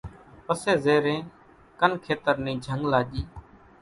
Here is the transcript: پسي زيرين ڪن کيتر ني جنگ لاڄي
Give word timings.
پسي 0.45 0.73
زيرين 0.85 1.21
ڪن 1.79 1.91
کيتر 2.05 2.35
ني 2.45 2.53
جنگ 2.65 2.81
لاڄي 2.91 3.23